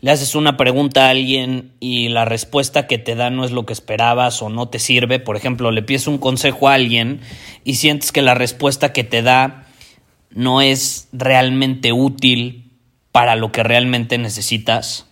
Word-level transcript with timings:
le 0.00 0.10
haces 0.10 0.34
una 0.34 0.56
pregunta 0.56 1.06
a 1.06 1.10
alguien 1.10 1.72
y 1.78 2.08
la 2.08 2.24
respuesta 2.24 2.86
que 2.86 2.96
te 2.96 3.14
da 3.14 3.28
no 3.28 3.44
es 3.44 3.50
lo 3.50 3.66
que 3.66 3.74
esperabas 3.74 4.40
o 4.40 4.48
no 4.48 4.68
te 4.68 4.78
sirve. 4.78 5.18
Por 5.18 5.36
ejemplo, 5.36 5.70
le 5.70 5.82
pides 5.82 6.06
un 6.06 6.18
consejo 6.18 6.68
a 6.68 6.74
alguien 6.74 7.20
y 7.64 7.74
sientes 7.74 8.10
que 8.10 8.22
la 8.22 8.34
respuesta 8.34 8.92
que 8.92 9.04
te 9.04 9.22
da 9.22 9.66
no 10.30 10.62
es 10.62 11.08
realmente 11.12 11.92
útil 11.92 12.70
para 13.12 13.36
lo 13.36 13.52
que 13.52 13.62
realmente 13.62 14.16
necesitas. 14.16 15.06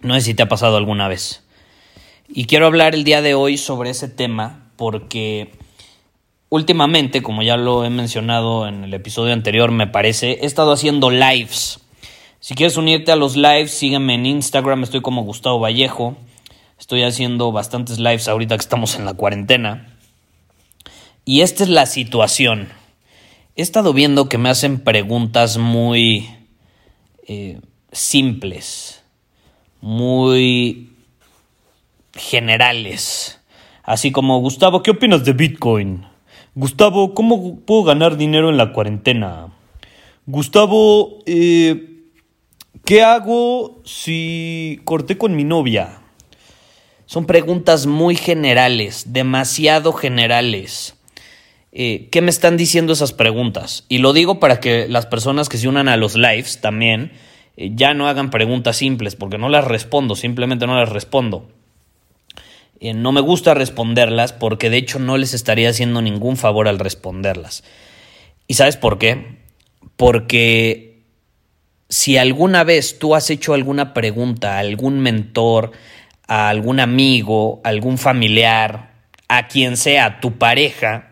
No 0.00 0.14
sé 0.14 0.22
si 0.22 0.34
te 0.34 0.44
ha 0.44 0.48
pasado 0.48 0.78
alguna 0.78 1.08
vez. 1.08 1.42
Y 2.28 2.46
quiero 2.46 2.66
hablar 2.66 2.94
el 2.94 3.04
día 3.04 3.20
de 3.20 3.34
hoy 3.34 3.58
sobre 3.58 3.90
ese 3.90 4.08
tema 4.08 4.70
porque 4.76 5.50
últimamente, 6.48 7.22
como 7.22 7.42
ya 7.42 7.58
lo 7.58 7.84
he 7.84 7.90
mencionado 7.90 8.66
en 8.66 8.84
el 8.84 8.94
episodio 8.94 9.34
anterior, 9.34 9.70
me 9.70 9.86
parece, 9.86 10.38
he 10.42 10.46
estado 10.46 10.72
haciendo 10.72 11.10
lives 11.10 11.80
si 12.46 12.54
quieres 12.54 12.76
unirte 12.76 13.10
a 13.10 13.16
los 13.16 13.34
lives, 13.34 13.72
sígueme 13.72 14.14
en 14.14 14.24
Instagram, 14.24 14.84
estoy 14.84 15.00
como 15.00 15.24
Gustavo 15.24 15.58
Vallejo. 15.58 16.16
Estoy 16.78 17.02
haciendo 17.02 17.50
bastantes 17.50 17.98
lives 17.98 18.28
ahorita 18.28 18.56
que 18.56 18.60
estamos 18.60 18.94
en 18.94 19.04
la 19.04 19.14
cuarentena. 19.14 19.98
Y 21.24 21.40
esta 21.40 21.64
es 21.64 21.70
la 21.70 21.86
situación. 21.86 22.68
He 23.56 23.62
estado 23.62 23.92
viendo 23.92 24.28
que 24.28 24.38
me 24.38 24.48
hacen 24.48 24.78
preguntas 24.78 25.58
muy 25.58 26.30
eh, 27.26 27.58
simples, 27.90 29.02
muy 29.80 30.92
generales. 32.14 33.40
Así 33.82 34.12
como, 34.12 34.38
Gustavo, 34.38 34.84
¿qué 34.84 34.92
opinas 34.92 35.24
de 35.24 35.32
Bitcoin? 35.32 36.06
Gustavo, 36.54 37.12
¿cómo 37.12 37.58
puedo 37.58 37.82
ganar 37.82 38.16
dinero 38.16 38.50
en 38.50 38.56
la 38.56 38.72
cuarentena? 38.72 39.48
Gustavo, 40.26 41.24
eh, 41.26 41.94
¿Qué 42.86 43.02
hago 43.02 43.82
si 43.84 44.80
corté 44.84 45.18
con 45.18 45.34
mi 45.34 45.42
novia? 45.42 46.02
Son 47.04 47.26
preguntas 47.26 47.86
muy 47.86 48.14
generales, 48.14 49.12
demasiado 49.12 49.92
generales. 49.92 50.94
Eh, 51.72 52.06
¿Qué 52.12 52.22
me 52.22 52.30
están 52.30 52.56
diciendo 52.56 52.92
esas 52.92 53.12
preguntas? 53.12 53.86
Y 53.88 53.98
lo 53.98 54.12
digo 54.12 54.38
para 54.38 54.60
que 54.60 54.86
las 54.86 55.04
personas 55.04 55.48
que 55.48 55.58
se 55.58 55.66
unan 55.66 55.88
a 55.88 55.96
los 55.96 56.14
lives 56.14 56.60
también 56.60 57.10
eh, 57.56 57.72
ya 57.74 57.92
no 57.92 58.06
hagan 58.06 58.30
preguntas 58.30 58.76
simples, 58.76 59.16
porque 59.16 59.36
no 59.36 59.48
las 59.48 59.64
respondo, 59.64 60.14
simplemente 60.14 60.68
no 60.68 60.78
las 60.78 60.88
respondo. 60.88 61.48
Eh, 62.78 62.94
no 62.94 63.10
me 63.10 63.20
gusta 63.20 63.54
responderlas 63.54 64.32
porque 64.32 64.70
de 64.70 64.76
hecho 64.76 65.00
no 65.00 65.16
les 65.16 65.34
estaría 65.34 65.70
haciendo 65.70 66.02
ningún 66.02 66.36
favor 66.36 66.68
al 66.68 66.78
responderlas. 66.78 67.64
¿Y 68.46 68.54
sabes 68.54 68.76
por 68.76 68.98
qué? 68.98 69.40
Porque 69.96 70.95
si 71.88 72.18
alguna 72.18 72.64
vez 72.64 72.98
tú 72.98 73.14
has 73.14 73.30
hecho 73.30 73.54
alguna 73.54 73.94
pregunta 73.94 74.56
a 74.56 74.58
algún 74.58 75.00
mentor, 75.00 75.72
a 76.26 76.48
algún 76.48 76.80
amigo, 76.80 77.60
a 77.64 77.68
algún 77.68 77.98
familiar, 77.98 78.94
a 79.28 79.48
quien 79.48 79.76
sea, 79.76 80.20
tu 80.20 80.38
pareja, 80.38 81.10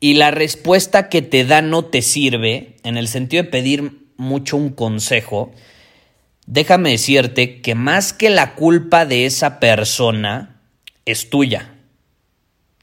y 0.00 0.14
la 0.14 0.30
respuesta 0.30 1.08
que 1.08 1.22
te 1.22 1.44
da 1.44 1.62
no 1.62 1.86
te 1.86 2.02
sirve, 2.02 2.76
en 2.84 2.96
el 2.96 3.08
sentido 3.08 3.42
de 3.42 3.48
pedir 3.48 3.92
mucho 4.16 4.56
un 4.56 4.70
consejo, 4.70 5.52
déjame 6.46 6.90
decirte 6.90 7.60
que 7.62 7.74
más 7.74 8.12
que 8.12 8.30
la 8.30 8.54
culpa 8.54 9.06
de 9.06 9.26
esa 9.26 9.58
persona 9.58 10.60
es 11.06 11.30
tuya. 11.30 11.74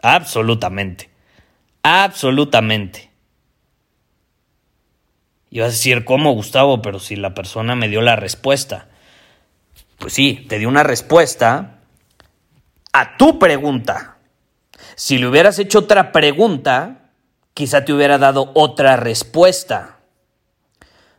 Absolutamente. 0.01 1.09
Absolutamente. 1.83 3.12
Y 5.53 5.59
vas 5.59 5.67
a 5.67 5.71
decir, 5.73 6.03
¿cómo, 6.03 6.31
Gustavo? 6.31 6.81
Pero 6.81 6.97
si 6.97 7.15
la 7.15 7.35
persona 7.35 7.75
me 7.75 7.87
dio 7.87 8.01
la 8.01 8.15
respuesta. 8.15 8.87
Pues 9.99 10.11
sí, 10.11 10.47
te 10.49 10.57
dio 10.57 10.67
una 10.67 10.81
respuesta 10.81 11.75
a 12.91 13.17
tu 13.17 13.37
pregunta. 13.37 14.17
Si 14.95 15.19
le 15.19 15.27
hubieras 15.27 15.59
hecho 15.59 15.77
otra 15.77 16.11
pregunta, 16.11 17.11
quizá 17.53 17.85
te 17.85 17.93
hubiera 17.93 18.17
dado 18.17 18.49
otra 18.55 18.95
respuesta. 18.95 19.99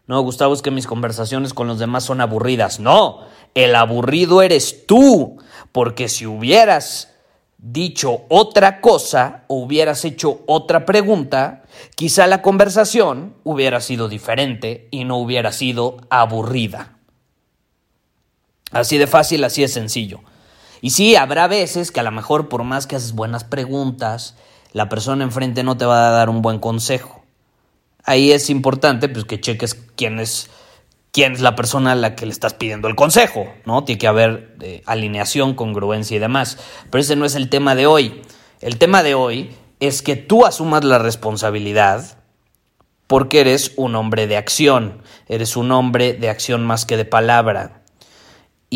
No, 0.08 0.20
Gustavo, 0.22 0.52
es 0.52 0.62
que 0.62 0.72
mis 0.72 0.88
conversaciones 0.88 1.54
con 1.54 1.68
los 1.68 1.78
demás 1.78 2.02
son 2.02 2.20
aburridas. 2.20 2.80
No, 2.80 3.20
el 3.54 3.76
aburrido 3.76 4.42
eres 4.42 4.84
tú, 4.84 5.38
porque 5.70 6.08
si 6.08 6.26
hubieras 6.26 7.14
dicho 7.56 8.22
otra 8.28 8.80
cosa 8.80 9.44
o 9.46 9.58
hubieras 9.58 10.04
hecho 10.04 10.42
otra 10.48 10.84
pregunta, 10.84 11.62
quizá 11.94 12.26
la 12.26 12.42
conversación 12.42 13.34
hubiera 13.44 13.80
sido 13.80 14.08
diferente 14.08 14.88
y 14.90 15.04
no 15.04 15.16
hubiera 15.16 15.52
sido 15.52 15.98
aburrida. 16.10 16.98
Así 18.70 18.98
de 18.98 19.06
fácil, 19.06 19.44
así 19.44 19.62
de 19.62 19.68
sencillo. 19.68 20.20
Y 20.80 20.90
sí, 20.90 21.16
habrá 21.16 21.46
veces 21.46 21.90
que 21.90 22.00
a 22.00 22.02
lo 22.02 22.10
mejor 22.10 22.48
por 22.48 22.64
más 22.64 22.86
que 22.86 22.96
haces 22.96 23.12
buenas 23.12 23.44
preguntas, 23.44 24.36
la 24.72 24.88
persona 24.88 25.24
enfrente 25.24 25.62
no 25.62 25.76
te 25.76 25.84
va 25.84 26.08
a 26.08 26.10
dar 26.10 26.28
un 26.28 26.42
buen 26.42 26.58
consejo. 26.58 27.24
Ahí 28.04 28.32
es 28.32 28.50
importante 28.50 29.08
pues, 29.08 29.24
que 29.24 29.40
cheques 29.40 29.74
quién 29.96 30.20
es 30.20 30.50
quién 31.14 31.34
es 31.34 31.40
la 31.40 31.54
persona 31.54 31.92
a 31.92 31.94
la 31.94 32.16
que 32.16 32.26
le 32.26 32.32
estás 32.32 32.54
pidiendo 32.54 32.88
el 32.88 32.96
consejo, 32.96 33.46
¿no? 33.64 33.84
Tiene 33.84 34.00
que 34.00 34.08
haber 34.08 34.56
eh, 34.60 34.82
alineación, 34.84 35.54
congruencia 35.54 36.16
y 36.16 36.18
demás. 36.18 36.58
Pero 36.90 37.00
ese 37.00 37.14
no 37.14 37.24
es 37.24 37.36
el 37.36 37.48
tema 37.48 37.76
de 37.76 37.86
hoy. 37.86 38.22
El 38.60 38.78
tema 38.78 39.04
de 39.04 39.14
hoy 39.14 39.54
es 39.86 40.02
que 40.02 40.16
tú 40.16 40.44
asumas 40.46 40.84
la 40.84 40.98
responsabilidad 40.98 42.18
porque 43.06 43.40
eres 43.40 43.72
un 43.76 43.94
hombre 43.94 44.26
de 44.26 44.36
acción, 44.36 45.02
eres 45.28 45.56
un 45.56 45.72
hombre 45.72 46.14
de 46.14 46.28
acción 46.28 46.64
más 46.64 46.86
que 46.86 46.96
de 46.96 47.04
palabra 47.04 47.84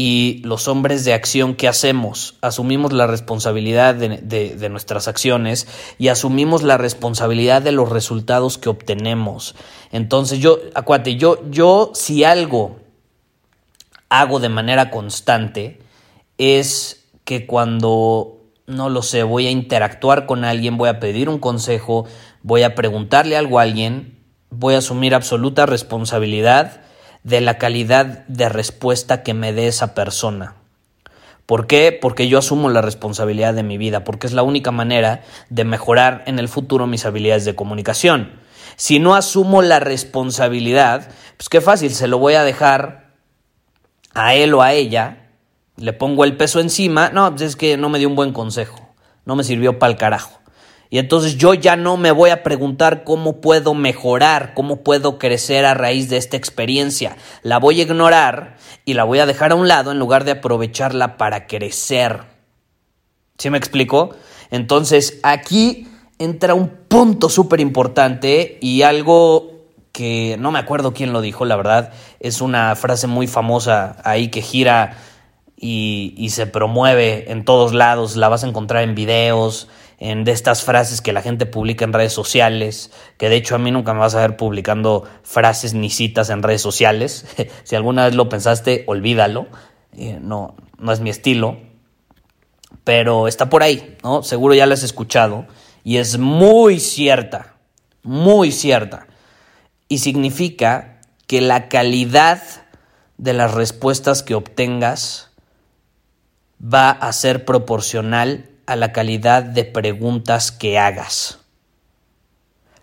y 0.00 0.42
los 0.44 0.68
hombres 0.68 1.04
de 1.04 1.12
acción 1.12 1.56
que 1.56 1.66
hacemos, 1.66 2.36
asumimos 2.40 2.92
la 2.92 3.08
responsabilidad 3.08 3.96
de, 3.96 4.68
nuestras 4.68 5.08
acciones 5.08 5.66
y 5.98 6.06
asumimos 6.06 6.62
la 6.62 6.78
responsabilidad 6.78 7.62
de 7.62 7.72
los 7.72 7.88
resultados 7.88 8.58
que 8.58 8.68
obtenemos. 8.68 9.56
Entonces 9.90 10.38
yo, 10.38 10.60
acuate, 10.74 11.16
yo, 11.16 11.42
yo 11.50 11.90
si 11.94 12.22
algo 12.22 12.76
hago 14.08 14.38
de 14.38 14.48
manera 14.48 14.90
constante 14.90 15.80
es 16.36 17.06
que 17.24 17.46
cuando, 17.46 18.37
no 18.68 18.90
lo 18.90 19.02
sé, 19.02 19.22
voy 19.22 19.46
a 19.46 19.50
interactuar 19.50 20.26
con 20.26 20.44
alguien, 20.44 20.76
voy 20.76 20.90
a 20.90 21.00
pedir 21.00 21.28
un 21.28 21.38
consejo, 21.38 22.06
voy 22.42 22.62
a 22.62 22.74
preguntarle 22.74 23.36
algo 23.36 23.58
a 23.58 23.62
alguien, 23.62 24.18
voy 24.50 24.74
a 24.74 24.78
asumir 24.78 25.14
absoluta 25.14 25.66
responsabilidad 25.66 26.82
de 27.24 27.40
la 27.40 27.58
calidad 27.58 28.26
de 28.28 28.48
respuesta 28.48 29.22
que 29.22 29.34
me 29.34 29.52
dé 29.52 29.66
esa 29.66 29.94
persona. 29.94 30.54
¿Por 31.46 31.66
qué? 31.66 31.98
Porque 31.98 32.28
yo 32.28 32.38
asumo 32.38 32.68
la 32.68 32.82
responsabilidad 32.82 33.54
de 33.54 33.62
mi 33.62 33.78
vida, 33.78 34.04
porque 34.04 34.26
es 34.26 34.34
la 34.34 34.42
única 34.42 34.70
manera 34.70 35.22
de 35.48 35.64
mejorar 35.64 36.22
en 36.26 36.38
el 36.38 36.48
futuro 36.48 36.86
mis 36.86 37.06
habilidades 37.06 37.46
de 37.46 37.54
comunicación. 37.54 38.32
Si 38.76 38.98
no 38.98 39.14
asumo 39.14 39.62
la 39.62 39.80
responsabilidad, 39.80 41.08
pues 41.38 41.48
qué 41.48 41.62
fácil, 41.62 41.90
se 41.94 42.06
lo 42.06 42.18
voy 42.18 42.34
a 42.34 42.44
dejar 42.44 43.14
a 44.12 44.34
él 44.34 44.52
o 44.52 44.60
a 44.60 44.74
ella, 44.74 45.27
le 45.78 45.92
pongo 45.92 46.24
el 46.24 46.36
peso 46.36 46.60
encima, 46.60 47.10
no, 47.10 47.30
pues 47.30 47.42
es 47.42 47.56
que 47.56 47.76
no 47.76 47.88
me 47.88 47.98
dio 47.98 48.08
un 48.08 48.16
buen 48.16 48.32
consejo, 48.32 48.94
no 49.24 49.36
me 49.36 49.44
sirvió 49.44 49.78
para 49.78 49.92
el 49.92 49.98
carajo. 49.98 50.38
Y 50.90 50.98
entonces 50.98 51.36
yo 51.36 51.52
ya 51.52 51.76
no 51.76 51.98
me 51.98 52.12
voy 52.12 52.30
a 52.30 52.42
preguntar 52.42 53.04
cómo 53.04 53.40
puedo 53.40 53.74
mejorar, 53.74 54.54
cómo 54.54 54.82
puedo 54.82 55.18
crecer 55.18 55.66
a 55.66 55.74
raíz 55.74 56.08
de 56.08 56.16
esta 56.16 56.38
experiencia. 56.38 57.16
La 57.42 57.58
voy 57.58 57.80
a 57.80 57.82
ignorar 57.82 58.56
y 58.86 58.94
la 58.94 59.04
voy 59.04 59.18
a 59.18 59.26
dejar 59.26 59.52
a 59.52 59.54
un 59.54 59.68
lado 59.68 59.92
en 59.92 59.98
lugar 59.98 60.24
de 60.24 60.32
aprovecharla 60.32 61.18
para 61.18 61.46
crecer. 61.46 62.22
¿Sí 63.36 63.50
me 63.50 63.58
explico? 63.58 64.14
Entonces 64.50 65.20
aquí 65.22 65.88
entra 66.18 66.54
un 66.54 66.70
punto 66.88 67.28
súper 67.28 67.60
importante 67.60 68.58
y 68.62 68.80
algo 68.80 69.58
que 69.92 70.36
no 70.38 70.50
me 70.52 70.58
acuerdo 70.58 70.94
quién 70.94 71.12
lo 71.12 71.20
dijo, 71.20 71.44
la 71.44 71.56
verdad, 71.56 71.92
es 72.18 72.40
una 72.40 72.74
frase 72.76 73.06
muy 73.06 73.26
famosa 73.26 73.96
ahí 74.04 74.28
que 74.28 74.40
gira 74.40 74.96
y, 75.60 76.28
se 76.30 76.46
promueve 76.46 77.32
en 77.32 77.44
todos 77.44 77.74
lados, 77.74 78.16
la 78.16 78.28
vas 78.28 78.44
a 78.44 78.48
encontrar 78.48 78.84
en 78.84 78.94
videos, 78.94 79.68
en 79.98 80.22
de 80.22 80.30
estas 80.30 80.62
frases 80.62 81.00
que 81.00 81.12
la 81.12 81.20
gente 81.20 81.46
publica 81.46 81.84
en 81.84 81.92
redes 81.92 82.12
sociales, 82.12 82.92
que 83.16 83.28
de 83.28 83.36
hecho 83.36 83.56
a 83.56 83.58
mí 83.58 83.72
nunca 83.72 83.92
me 83.92 83.98
vas 83.98 84.14
a 84.14 84.20
ver 84.20 84.36
publicando 84.36 85.04
frases 85.24 85.74
ni 85.74 85.90
citas 85.90 86.30
en 86.30 86.44
redes 86.44 86.62
sociales. 86.62 87.26
si 87.64 87.74
alguna 87.74 88.04
vez 88.04 88.14
lo 88.14 88.28
pensaste, 88.28 88.84
olvídalo. 88.86 89.48
Eh, 89.96 90.18
no, 90.20 90.54
no 90.78 90.92
es 90.92 91.00
mi 91.00 91.10
estilo. 91.10 91.58
Pero 92.84 93.26
está 93.26 93.50
por 93.50 93.64
ahí, 93.64 93.96
¿no? 94.04 94.22
Seguro 94.22 94.54
ya 94.54 94.66
la 94.66 94.74
has 94.74 94.84
escuchado. 94.84 95.46
Y 95.82 95.96
es 95.96 96.18
muy 96.18 96.78
cierta, 96.78 97.56
muy 98.04 98.52
cierta. 98.52 99.08
Y 99.88 99.98
significa 99.98 101.00
que 101.26 101.40
la 101.40 101.68
calidad 101.68 102.42
de 103.16 103.32
las 103.32 103.52
respuestas 103.54 104.22
que 104.22 104.34
obtengas 104.34 105.27
va 106.62 106.90
a 106.90 107.12
ser 107.12 107.44
proporcional 107.44 108.50
a 108.66 108.76
la 108.76 108.92
calidad 108.92 109.42
de 109.42 109.64
preguntas 109.64 110.52
que 110.52 110.78
hagas. 110.78 111.38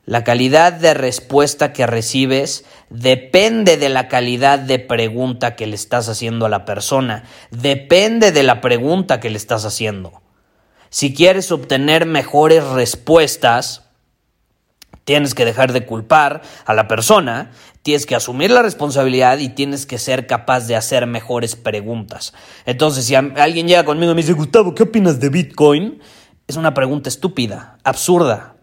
La 0.06 0.24
calidad 0.24 0.72
de 0.74 0.94
respuesta 0.94 1.74
que 1.74 1.88
recibes 1.88 2.64
depende 2.90 3.78
de 3.78 3.90
la 3.90 4.08
calidad 4.08 4.60
de 4.60 4.78
pregunta 4.78 5.56
que 5.56 5.66
le 5.66 5.76
estás 5.76 6.10
haciendo 6.10 6.46
a 6.46 6.50
la 6.50 6.64
persona, 6.64 7.24
depende 7.50 8.32
de 8.32 8.44
la 8.44 8.62
pregunta 8.62 9.20
que 9.20 9.32
le 9.32 9.38
estás 9.38 9.66
haciendo. 9.66 10.22
Si 10.90 11.14
quieres 11.14 11.52
obtener 11.52 12.06
mejores 12.06 12.64
respuestas, 12.64 13.85
tienes 15.06 15.34
que 15.34 15.46
dejar 15.46 15.72
de 15.72 15.86
culpar 15.86 16.42
a 16.66 16.74
la 16.74 16.88
persona, 16.88 17.52
tienes 17.84 18.06
que 18.06 18.16
asumir 18.16 18.52
la 18.52 18.64
responsabilidad 18.64 19.38
y 19.38 19.50
tienes 19.50 19.86
que 19.86 19.98
ser 19.98 20.28
capaz 20.28 20.68
de 20.68 20.76
hacer 20.76 21.08
mejores 21.08 21.56
preguntas. 21.56 22.34
Entonces, 22.66 23.06
si 23.06 23.16
alguien 23.16 23.68
llega 23.68 23.86
conmigo 23.86 24.12
y 24.12 24.16
me 24.16 24.22
dice, 24.22 24.34
Gustavo, 24.34 24.76
¿qué 24.76 24.84
opinas 24.84 25.20
de 25.20 25.30
Bitcoin? 25.30 26.02
Es 26.48 26.58
una 26.58 26.74
pregunta 26.74 27.10
estúpida, 27.10 27.78
absurda, 27.84 28.56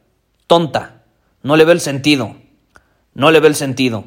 tonta. 0.46 1.02
No 1.42 1.56
le 1.56 1.64
ve 1.64 1.72
el 1.72 1.80
sentido. 1.80 2.36
No 3.14 3.30
le 3.30 3.40
ve 3.40 3.48
el 3.48 3.54
sentido. 3.54 4.04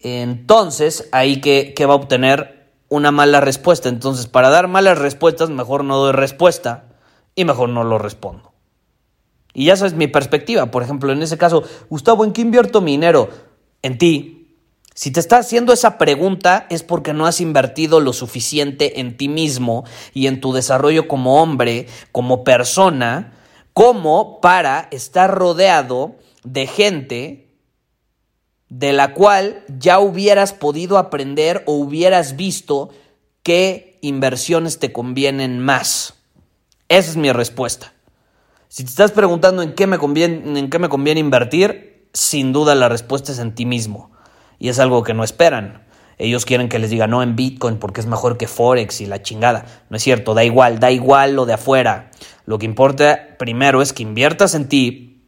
Entonces, 0.00 1.08
ahí 1.12 1.40
que, 1.40 1.74
va 1.86 1.94
a 1.94 1.96
obtener 1.96 2.70
una 2.88 3.10
mala 3.10 3.40
respuesta. 3.40 3.88
Entonces, 3.88 4.26
para 4.26 4.50
dar 4.50 4.68
malas 4.68 4.98
respuestas, 4.98 5.50
mejor 5.50 5.84
no 5.84 5.98
doy 5.98 6.12
respuesta 6.12 6.84
y 7.34 7.44
mejor 7.44 7.68
no 7.68 7.82
lo 7.84 7.98
respondo. 7.98 8.52
Y 9.58 9.64
ya 9.64 9.72
esa 9.72 9.86
es 9.86 9.94
mi 9.94 10.06
perspectiva. 10.06 10.70
Por 10.70 10.82
ejemplo, 10.82 11.10
en 11.10 11.22
ese 11.22 11.38
caso, 11.38 11.64
Gustavo, 11.88 12.26
¿en 12.26 12.34
qué 12.34 12.42
invierto 12.42 12.82
mi 12.82 12.90
dinero? 12.90 13.30
En 13.80 13.96
ti. 13.96 14.54
Si 14.92 15.10
te 15.10 15.18
está 15.18 15.38
haciendo 15.38 15.72
esa 15.72 15.96
pregunta 15.96 16.66
es 16.68 16.82
porque 16.82 17.14
no 17.14 17.24
has 17.24 17.40
invertido 17.40 18.00
lo 18.00 18.12
suficiente 18.12 19.00
en 19.00 19.16
ti 19.16 19.28
mismo 19.28 19.84
y 20.12 20.26
en 20.26 20.42
tu 20.42 20.52
desarrollo 20.52 21.08
como 21.08 21.40
hombre, 21.42 21.86
como 22.12 22.44
persona, 22.44 23.32
como 23.72 24.42
para 24.42 24.88
estar 24.90 25.34
rodeado 25.34 26.16
de 26.44 26.66
gente 26.66 27.56
de 28.68 28.92
la 28.92 29.14
cual 29.14 29.64
ya 29.78 30.00
hubieras 30.00 30.52
podido 30.52 30.98
aprender 30.98 31.62
o 31.64 31.72
hubieras 31.76 32.36
visto 32.36 32.90
qué 33.42 33.98
inversiones 34.02 34.78
te 34.78 34.92
convienen 34.92 35.60
más. 35.60 36.12
Esa 36.90 37.10
es 37.10 37.16
mi 37.16 37.32
respuesta. 37.32 37.95
Si 38.68 38.84
te 38.84 38.90
estás 38.90 39.12
preguntando 39.12 39.62
en 39.62 39.74
qué 39.74 39.86
me 39.86 39.98
conviene, 39.98 40.58
en 40.58 40.70
qué 40.70 40.78
me 40.78 40.88
conviene 40.88 41.20
invertir, 41.20 42.08
sin 42.12 42.52
duda 42.52 42.74
la 42.74 42.88
respuesta 42.88 43.32
es 43.32 43.38
en 43.38 43.54
ti 43.54 43.66
mismo. 43.66 44.10
Y 44.58 44.68
es 44.68 44.78
algo 44.78 45.02
que 45.02 45.14
no 45.14 45.22
esperan. 45.22 45.86
Ellos 46.18 46.46
quieren 46.46 46.68
que 46.68 46.78
les 46.78 46.90
diga 46.90 47.06
no 47.06 47.22
en 47.22 47.36
Bitcoin 47.36 47.76
porque 47.76 48.00
es 48.00 48.06
mejor 48.06 48.38
que 48.38 48.48
Forex 48.48 49.00
y 49.02 49.06
la 49.06 49.22
chingada. 49.22 49.66
No 49.90 49.98
es 49.98 50.02
cierto, 50.02 50.34
da 50.34 50.44
igual, 50.44 50.80
da 50.80 50.90
igual 50.90 51.34
lo 51.34 51.44
de 51.44 51.52
afuera. 51.52 52.10
Lo 52.46 52.58
que 52.58 52.64
importa 52.64 53.36
primero 53.38 53.82
es 53.82 53.92
que 53.92 54.02
inviertas 54.02 54.54
en 54.54 54.68
ti, 54.68 55.22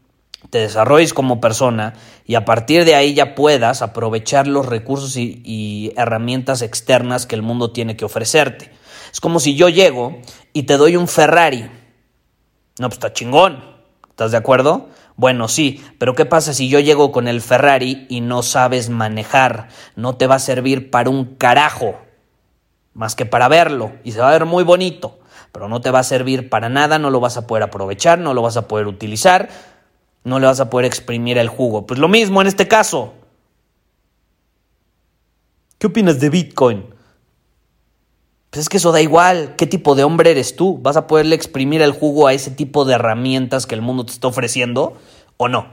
te 0.51 0.59
desarrolles 0.59 1.13
como 1.13 1.41
persona 1.41 1.95
y 2.25 2.37
a 2.37 2.45
partir 2.45 2.85
de 2.87 2.95
ahí 2.95 3.13
ya 3.13 3.35
puedas 3.35 3.83
aprovechar 3.83 4.47
los 4.47 4.65
recursos 4.65 5.17
y, 5.17 5.43
y 5.45 5.93
herramientas 5.97 6.63
externas 6.63 7.27
que 7.27 7.35
el 7.35 7.43
mundo 7.43 7.73
tiene 7.73 7.97
que 7.97 8.07
ofrecerte. 8.07 8.71
Es 9.13 9.21
como 9.21 9.41
si 9.41 9.57
yo 9.57 9.69
llego 9.69 10.19
y 10.55 10.63
te 10.63 10.79
doy 10.79 10.97
un 10.97 11.09
Ferrari. 11.09 11.69
No, 12.79 12.89
pues 12.89 12.97
está 12.97 13.13
chingón. 13.13 13.63
¿Estás 14.19 14.33
de 14.33 14.37
acuerdo? 14.37 14.89
Bueno, 15.17 15.47
sí, 15.49 15.85
pero 15.99 16.15
¿qué 16.15 16.27
pasa 16.27 16.53
si 16.53 16.69
yo 16.69 16.81
llego 16.81 17.13
con 17.13 17.29
el 17.29 17.41
Ferrari 17.41 18.07
y 18.09 18.21
no 18.21 18.43
sabes 18.43 18.89
manejar? 18.89 19.69
No 19.95 20.17
te 20.17 20.27
va 20.27 20.37
a 20.37 20.41
servir 20.41 20.91
para 20.91 21.11
un 21.11 21.37
carajo, 21.37 21.97
más 22.95 23.15
que 23.15 23.27
para 23.27 23.49
verlo, 23.49 23.93
y 24.03 24.13
se 24.13 24.21
va 24.21 24.29
a 24.29 24.33
ver 24.33 24.45
muy 24.45 24.65
bonito, 24.65 25.19
pero 25.53 25.69
no 25.69 25.81
te 25.81 25.91
va 25.91 26.01
a 26.01 26.05
servir 26.05 26.49
para 26.49 26.69
nada, 26.69 26.99
no 26.99 27.11
lo 27.11 27.21
vas 27.21 27.37
a 27.37 27.47
poder 27.47 27.63
aprovechar, 27.63 28.19
no 28.19 28.35
lo 28.35 28.43
vas 28.43 28.57
a 28.57 28.67
poder 28.67 28.87
utilizar, 28.87 29.49
no 30.25 30.41
le 30.41 30.47
vas 30.47 30.61
a 30.61 30.71
poder 30.71 30.87
exprimir 30.87 31.39
el 31.39 31.49
jugo. 31.49 31.87
Pues 31.87 32.01
lo 32.01 32.09
mismo 32.09 32.41
en 32.41 32.49
este 32.49 32.67
caso. 32.67 33.15
¿Qué 35.79 35.87
opinas 35.87 36.19
de 36.19 36.29
Bitcoin? 36.29 36.98
Pues 38.51 38.63
es 38.63 38.69
que 38.69 38.79
eso 38.79 38.93
da 38.93 39.01
igual, 39.01 39.55
qué 39.57 39.67
tipo 39.67 39.95
de 39.95 40.05
hombre 40.05 40.31
eres 40.31 40.57
tú. 40.57 40.79
¿Vas 40.81 40.97
a 40.97 41.07
poderle 41.07 41.35
exprimir 41.35 41.83
el 41.83 41.93
jugo 41.93 42.27
a 42.27 42.33
ese 42.33 42.51
tipo 42.51 42.85
de 42.85 42.95
herramientas 42.95 43.67
que 43.67 43.75
el 43.75 43.83
mundo 43.83 44.07
te 44.07 44.13
está 44.13 44.29
ofreciendo 44.29 44.97
o 45.37 45.49
no? 45.49 45.67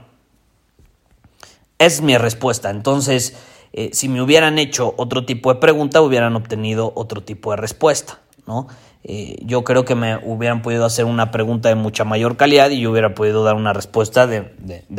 Es 1.78 2.02
mi 2.02 2.18
respuesta. 2.18 2.70
Entonces, 2.70 3.34
eh, 3.72 3.90
si 3.92 4.08
me 4.08 4.22
hubieran 4.22 4.58
hecho 4.58 4.94
otro 4.96 5.24
tipo 5.24 5.52
de 5.52 5.60
pregunta, 5.60 6.02
hubieran 6.02 6.36
obtenido 6.36 6.92
otro 6.96 7.22
tipo 7.22 7.50
de 7.50 7.56
respuesta, 7.56 8.20
¿no? 8.46 8.68
Eh, 9.04 9.36
yo 9.42 9.62
creo 9.64 9.84
que 9.84 9.94
me 9.94 10.16
hubieran 10.16 10.62
podido 10.62 10.84
hacer 10.84 11.04
una 11.04 11.30
pregunta 11.30 11.68
de 11.68 11.76
mucha 11.76 12.04
mayor 12.04 12.36
calidad 12.36 12.70
y 12.70 12.80
yo 12.80 12.90
hubiera 12.90 13.14
podido 13.14 13.44
dar 13.44 13.54
una 13.54 13.72
respuesta 13.72 14.26
de, 14.26 14.50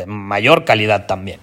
mayor 0.05 0.63
calidad 0.63 1.07
también. 1.07 1.41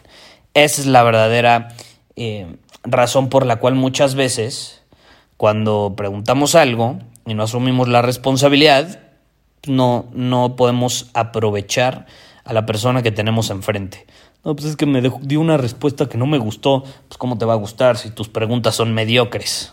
Esa 0.54 0.80
es 0.80 0.86
la 0.86 1.02
verdadera 1.02 1.68
eh, 2.16 2.56
razón 2.84 3.28
por 3.28 3.44
la 3.44 3.56
cual 3.56 3.74
muchas 3.74 4.14
veces 4.14 4.83
cuando 5.36 5.94
preguntamos 5.96 6.54
algo 6.54 6.98
y 7.26 7.34
no 7.34 7.42
asumimos 7.42 7.88
la 7.88 8.02
responsabilidad, 8.02 9.00
no, 9.66 10.06
no 10.12 10.56
podemos 10.56 11.10
aprovechar 11.14 12.06
a 12.44 12.52
la 12.52 12.66
persona 12.66 13.02
que 13.02 13.10
tenemos 13.10 13.50
enfrente. 13.50 14.06
No, 14.44 14.54
pues 14.54 14.68
es 14.68 14.76
que 14.76 14.84
me 14.86 15.00
dio 15.00 15.40
una 15.40 15.56
respuesta 15.56 16.08
que 16.08 16.18
no 16.18 16.26
me 16.26 16.36
gustó. 16.36 16.84
Pues 17.08 17.16
cómo 17.16 17.38
te 17.38 17.46
va 17.46 17.54
a 17.54 17.56
gustar 17.56 17.96
si 17.96 18.10
tus 18.10 18.28
preguntas 18.28 18.74
son 18.74 18.92
mediocres. 18.92 19.72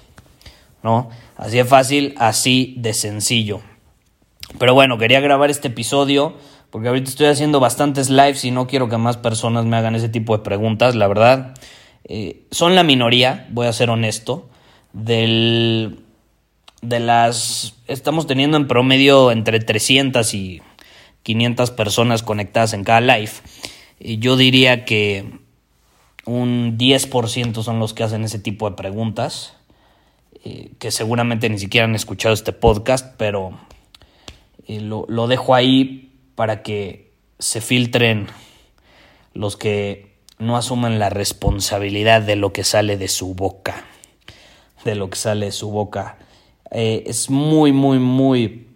¿No? 0.81 1.09
Así 1.35 1.57
de 1.57 1.65
fácil, 1.65 2.15
así 2.17 2.75
de 2.77 2.93
sencillo. 2.93 3.59
Pero 4.57 4.73
bueno, 4.73 4.97
quería 4.97 5.19
grabar 5.19 5.49
este 5.49 5.67
episodio 5.67 6.35
porque 6.69 6.87
ahorita 6.87 7.09
estoy 7.09 7.27
haciendo 7.27 7.59
bastantes 7.59 8.09
lives 8.09 8.45
y 8.45 8.51
no 8.51 8.65
quiero 8.65 8.87
que 8.87 8.97
más 8.97 9.17
personas 9.17 9.65
me 9.65 9.75
hagan 9.75 9.93
ese 9.93 10.07
tipo 10.07 10.35
de 10.37 10.43
preguntas, 10.43 10.95
la 10.95 11.07
verdad. 11.07 11.53
Eh, 12.05 12.47
son 12.49 12.75
la 12.75 12.83
minoría, 12.83 13.47
voy 13.51 13.67
a 13.67 13.73
ser 13.73 13.89
honesto 13.89 14.49
del, 14.93 15.99
de 16.81 16.99
las... 16.99 17.75
Estamos 17.87 18.27
teniendo 18.27 18.57
en 18.57 18.67
promedio 18.67 19.31
entre 19.31 19.59
300 19.59 20.33
y 20.33 20.61
500 21.23 21.71
personas 21.71 22.23
conectadas 22.23 22.73
en 22.73 22.83
cada 22.83 23.01
live. 23.01 23.31
Y 23.99 24.19
yo 24.19 24.35
diría 24.35 24.85
que 24.85 25.39
un 26.25 26.77
10% 26.77 27.63
son 27.63 27.79
los 27.79 27.93
que 27.93 28.03
hacen 28.03 28.23
ese 28.23 28.39
tipo 28.39 28.69
de 28.69 28.75
preguntas, 28.75 29.53
eh, 30.43 30.71
que 30.79 30.91
seguramente 30.91 31.49
ni 31.49 31.59
siquiera 31.59 31.85
han 31.85 31.95
escuchado 31.95 32.33
este 32.33 32.53
podcast, 32.53 33.15
pero 33.17 33.59
eh, 34.67 34.81
lo, 34.81 35.05
lo 35.07 35.27
dejo 35.27 35.53
ahí 35.53 36.13
para 36.35 36.63
que 36.63 37.11
se 37.39 37.61
filtren 37.61 38.27
los 39.33 39.57
que 39.57 40.15
no 40.39 40.57
asuman 40.57 40.99
la 40.99 41.09
responsabilidad 41.09 42.21
de 42.21 42.35
lo 42.35 42.53
que 42.53 42.63
sale 42.63 42.97
de 42.97 43.07
su 43.07 43.35
boca 43.35 43.85
de 44.83 44.95
lo 44.95 45.09
que 45.09 45.17
sale 45.17 45.47
de 45.47 45.51
su 45.51 45.69
boca. 45.69 46.17
Eh, 46.71 47.03
es 47.07 47.29
muy, 47.29 47.71
muy, 47.71 47.99
muy 47.99 48.67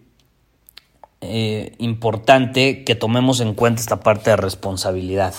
eh, 1.20 1.74
importante 1.78 2.84
que 2.84 2.94
tomemos 2.94 3.40
en 3.40 3.54
cuenta 3.54 3.80
esta 3.80 4.00
parte 4.00 4.30
de 4.30 4.36
responsabilidad. 4.36 5.34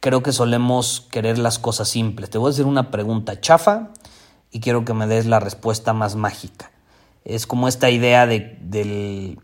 Creo 0.00 0.22
que 0.22 0.32
solemos 0.32 1.06
querer 1.10 1.38
las 1.38 1.58
cosas 1.58 1.88
simples. 1.88 2.30
Te 2.30 2.38
voy 2.38 2.48
a 2.48 2.52
hacer 2.52 2.66
una 2.66 2.90
pregunta 2.90 3.40
chafa 3.40 3.90
y 4.50 4.60
quiero 4.60 4.84
que 4.84 4.94
me 4.94 5.06
des 5.06 5.26
la 5.26 5.40
respuesta 5.40 5.92
más 5.92 6.16
mágica. 6.16 6.70
Es 7.24 7.46
como 7.46 7.68
esta 7.68 7.90
idea 7.90 8.26
de, 8.26 8.56
del, 8.60 9.38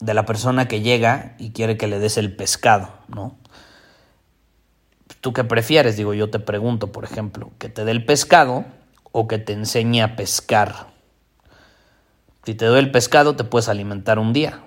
de 0.00 0.14
la 0.14 0.24
persona 0.26 0.68
que 0.68 0.82
llega 0.82 1.34
y 1.38 1.50
quiere 1.50 1.76
que 1.76 1.88
le 1.88 1.98
des 1.98 2.18
el 2.18 2.36
pescado, 2.36 2.90
¿no? 3.08 3.36
¿Tú 5.20 5.32
qué 5.32 5.42
prefieres? 5.42 5.96
Digo, 5.96 6.14
yo 6.14 6.30
te 6.30 6.38
pregunto, 6.38 6.92
por 6.92 7.04
ejemplo, 7.04 7.50
que 7.58 7.68
te 7.68 7.84
dé 7.84 7.90
el 7.90 8.04
pescado 8.04 8.64
o 9.12 9.28
que 9.28 9.38
te 9.38 9.52
enseñe 9.52 10.02
a 10.02 10.16
pescar. 10.16 10.88
Si 12.44 12.54
te 12.54 12.64
doy 12.64 12.78
el 12.78 12.90
pescado, 12.90 13.34
te 13.34 13.44
puedes 13.44 13.68
alimentar 13.68 14.18
un 14.18 14.32
día. 14.32 14.60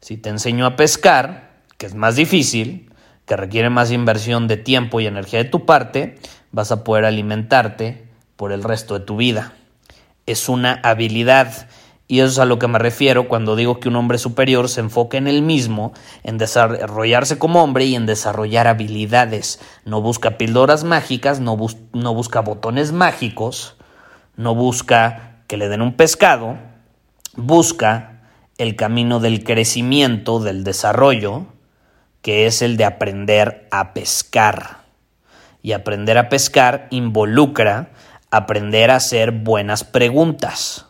Si 0.00 0.16
te 0.16 0.30
enseño 0.30 0.64
a 0.64 0.76
pescar, 0.76 1.50
que 1.76 1.86
es 1.86 1.94
más 1.94 2.16
difícil, 2.16 2.90
que 3.26 3.36
requiere 3.36 3.70
más 3.70 3.90
inversión 3.90 4.48
de 4.48 4.56
tiempo 4.56 5.00
y 5.00 5.06
energía 5.06 5.42
de 5.42 5.48
tu 5.48 5.66
parte, 5.66 6.18
vas 6.52 6.72
a 6.72 6.82
poder 6.82 7.04
alimentarte 7.04 8.08
por 8.36 8.52
el 8.52 8.62
resto 8.62 8.98
de 8.98 9.04
tu 9.04 9.16
vida. 9.16 9.52
Es 10.26 10.48
una 10.48 10.80
habilidad 10.82 11.68
y 12.10 12.18
eso 12.18 12.28
es 12.32 12.38
a 12.40 12.44
lo 12.44 12.58
que 12.58 12.66
me 12.66 12.80
refiero 12.80 13.28
cuando 13.28 13.54
digo 13.54 13.78
que 13.78 13.88
un 13.88 13.94
hombre 13.94 14.18
superior 14.18 14.68
se 14.68 14.80
enfoca 14.80 15.16
en 15.16 15.28
el 15.28 15.42
mismo, 15.42 15.92
en 16.24 16.38
desarrollarse 16.38 17.38
como 17.38 17.62
hombre 17.62 17.84
y 17.84 17.94
en 17.94 18.04
desarrollar 18.04 18.66
habilidades. 18.66 19.60
No 19.84 20.02
busca 20.02 20.36
píldoras 20.36 20.82
mágicas, 20.82 21.38
no, 21.38 21.56
no 21.92 22.12
busca 22.12 22.40
botones 22.40 22.90
mágicos, 22.90 23.76
no 24.34 24.56
busca 24.56 25.44
que 25.46 25.56
le 25.56 25.68
den 25.68 25.82
un 25.82 25.94
pescado, 25.94 26.58
busca 27.36 28.22
el 28.58 28.74
camino 28.74 29.20
del 29.20 29.44
crecimiento, 29.44 30.40
del 30.40 30.64
desarrollo, 30.64 31.46
que 32.22 32.46
es 32.46 32.60
el 32.60 32.76
de 32.76 32.86
aprender 32.86 33.68
a 33.70 33.94
pescar. 33.94 34.78
Y 35.62 35.74
aprender 35.74 36.18
a 36.18 36.28
pescar 36.28 36.88
involucra 36.90 37.92
aprender 38.32 38.90
a 38.90 38.96
hacer 38.96 39.30
buenas 39.30 39.84
preguntas 39.84 40.89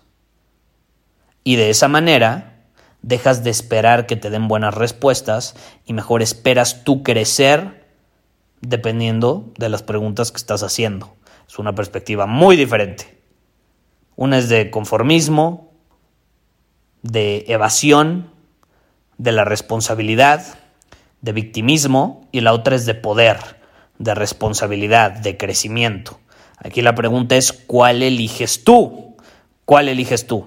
y 1.45 1.57
de 1.57 1.71
esa 1.71 1.89
manera 1.89 2.65
dejas 3.03 3.43
de 3.45 3.51
esperar 3.51 4.07
que 4.07 4.17
te 4.17 4.31
den 4.31 4.49
buenas 4.49 4.75
respuestas 4.75 5.55
y 5.87 5.93
mejor 5.93 6.23
esperas 6.23 6.85
tú 6.85 7.03
crecer 7.03 7.87
dependiendo 8.61 9.53
de 9.57 9.69
las 9.69 9.83
preguntas 9.83 10.31
que 10.31 10.37
estás 10.37 10.63
haciendo. 10.63 11.15
Es 11.49 11.59
una 11.59 11.75
perspectiva 11.75 12.27
muy 12.27 12.57
diferente. 12.57 13.21
Una 14.17 14.39
es 14.39 14.49
de 14.49 14.71
conformismo, 14.71 15.73
de 17.03 17.45
evasión, 17.49 18.31
de 19.17 19.33
la 19.33 19.45
responsabilidad, 19.45 20.59
de 21.23 21.33
victimismo 21.33 22.29
y 22.33 22.41
la 22.41 22.53
otra 22.53 22.77
es 22.77 22.87
de 22.87 22.95
poder, 22.95 23.39
de 23.99 24.15
responsabilidad, 24.15 25.13
de 25.13 25.37
crecimiento. 25.37 26.21
Aquí 26.59 26.83
la 26.83 26.95
pregunta 26.95 27.37
es, 27.37 27.53
¿cuál 27.53 28.03
eliges 28.03 28.65
tú? 28.65 29.17
¿Cuál 29.65 29.89
eliges 29.89 30.27
tú? 30.27 30.47